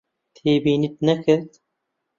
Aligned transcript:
تێبینیت 0.35 0.95
نەکرد؟ 1.07 1.51